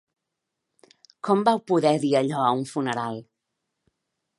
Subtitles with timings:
[1.29, 3.23] Com vau poder dir allò a un funeral?